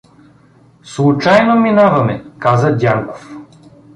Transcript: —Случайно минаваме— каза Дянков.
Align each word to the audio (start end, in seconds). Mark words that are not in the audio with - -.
—Случайно 0.91 1.55
минаваме— 1.55 2.25
каза 2.39 2.71
Дянков. 2.71 3.29